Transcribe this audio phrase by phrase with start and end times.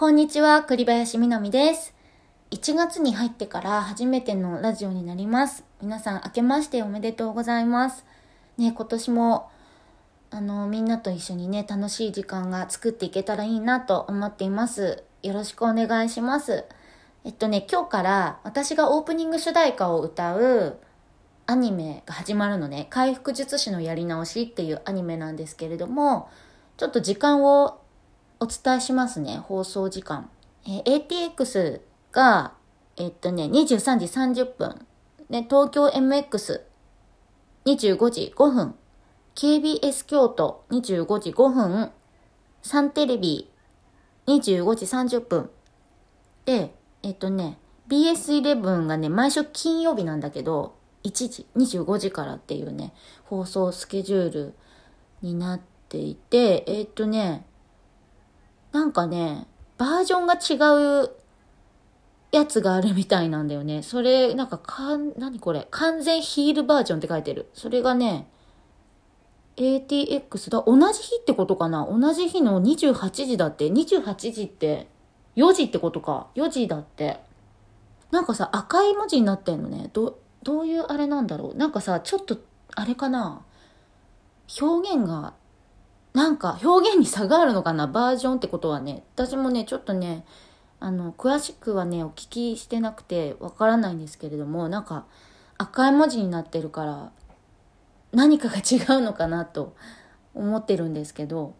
[0.00, 1.92] こんにちは、栗林みなみです。
[2.52, 5.62] 1月に入ってから初めてのラジオになります。
[5.82, 8.06] 皆さん明けましておめでとうございます。
[8.56, 9.50] ね、今年も、
[10.30, 15.04] あの、みんなと一緒にね、楽しい時間が作っていけたらいいなと思っています。
[15.22, 16.64] よろしくお願いします。
[17.24, 20.78] えっとね、今日から私がオープニング主題歌を歌う
[21.44, 26.30] アニメが始まるのね、回復術師のやり直しっていうアニメなんですけれども、
[26.78, 27.82] ちょっと時間を
[28.42, 30.30] お伝えしますね、放送時間。
[30.64, 32.54] えー ATX が、
[32.96, 34.86] えっとね、23時30分。
[35.28, 36.62] ね、東京 MX、
[37.66, 38.74] 25時5分。
[39.34, 41.90] KBS 京都、25時5分。
[42.62, 43.50] サンテレビ、
[44.26, 45.50] 25時30分。
[46.46, 54.54] で、えっとね、BS11 がね、毎週金曜日なんだけど、1時、25時からっていうね、放送スケジュール
[55.20, 55.60] になっ
[55.90, 57.44] ていて、えっとね、
[58.72, 59.46] なんかね、
[59.78, 61.10] バージョンが違う
[62.32, 63.82] やつがあるみたいなんだよね。
[63.82, 65.66] それ、なんか、かん、何これ？
[65.70, 67.50] 完全ヒールバージョンって書いてる。
[67.54, 68.28] それがね、
[69.56, 70.62] ATX だ？
[70.64, 71.88] 同じ日ってことかな？
[71.90, 73.66] 同じ日の28時だって。
[73.66, 74.86] 28時って、
[75.36, 76.28] 4時ってことか。
[76.36, 77.18] 4時だって。
[78.12, 79.90] なんかさ、赤い文字になってんのね。
[79.92, 81.56] ど、どういうあれなんだろう？
[81.56, 82.38] なんかさ、ちょっと、
[82.76, 83.42] あれかな？
[84.60, 85.34] 表現が
[86.12, 87.86] なんか表現に差があるのかな？
[87.86, 89.04] バージョンってことはね。
[89.14, 90.24] 私もね、ちょっとね、
[90.80, 95.04] あの、詳しくはね、お聞きしてなくてわからないんですけれども、なんか
[95.58, 97.12] 赤い文字になってるから、
[98.12, 99.76] 何かが違うのかなと
[100.34, 101.54] 思ってるんですけど、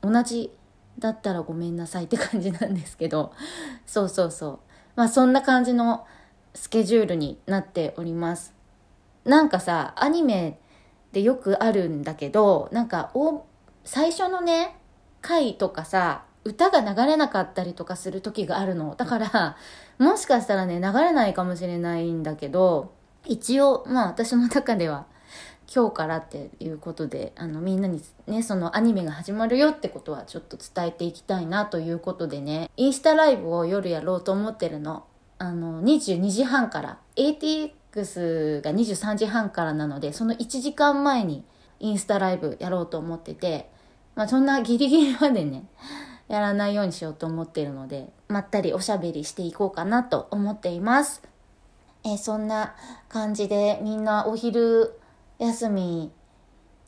[0.00, 0.52] 同じ
[0.98, 3.32] だったらごめんなさいって感じなんですけど、
[3.84, 4.58] そうそうそう。
[4.94, 6.06] まあそんな感じの
[6.54, 8.54] スケジュールになっております。
[9.24, 10.60] なんかさ、アニメ
[11.12, 13.44] でよくあるんだけど、なんかお
[13.90, 14.76] 最初のね
[15.22, 18.94] 回とかさ歌が流れなかったりとかする時があるの。
[18.94, 19.56] だから
[19.96, 22.92] もしかしたらね流れないかもしれないんだけど
[23.24, 25.06] 一応まあ私の中では
[25.74, 35.06] 今日からっていうことであのみんなにねそのアニメが始まるよってことはちょっと伝えていきたいなということでねインスタライブを夜やろうと思ってるの。
[35.38, 41.42] あの22時半から ATX が23時半からなのでその1時間前に
[41.80, 43.70] インスタライブやろうと思ってて
[44.18, 45.62] まあそんなギリギリまでね、
[46.26, 51.22] やらないようにしようと思っているので、まったりおしゃべりしていこうかなと思っています。
[52.02, 52.74] えそんな
[53.08, 54.98] 感じでみんなお昼
[55.38, 56.10] 休み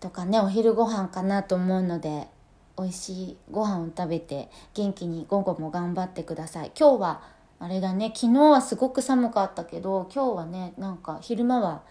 [0.00, 2.28] とかね、お昼ご飯かなと思うので、
[2.76, 6.72] 美味しいご飯を食べて元気に午後も頑張ってください。
[6.76, 7.22] 今日は
[7.60, 11.82] あれだね、昨日はすごく寒かったけど、今日はね、なんか昼間は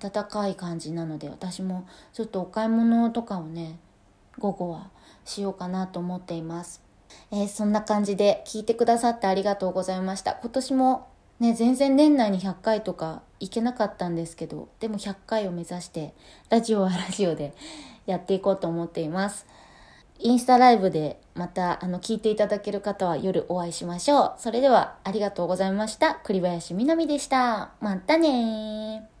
[0.00, 3.78] 暖かい感じなので、私もちょっとお買い物とかをね、
[4.38, 4.90] 午後は
[5.24, 6.82] しようかなと思っています。
[7.30, 10.34] えーそんな感じで聞いてくださってありがとうございました。
[10.34, 11.08] 今年も
[11.40, 16.14] ね、全然年内に100回とかいけなかったんですけど、でも100回を目指して、
[16.48, 17.52] ラジオはラジオで
[18.06, 19.46] やっていこうと思っています。
[20.18, 24.34] インスタライブでまたあの聞いていただける方は夜お会いしましょう。
[24.38, 26.14] それではありがとうございました。
[26.14, 27.72] 栗林みなみでした。
[27.80, 29.15] またねー。